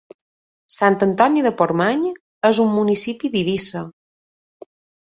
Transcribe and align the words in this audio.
Sant 0.75 0.97
Antoni 1.07 1.43
de 1.49 1.53
Portmany 1.61 2.09
és 2.53 2.63
un 2.67 2.75
municipi 2.81 3.35
d'Eivissa. 3.37 3.89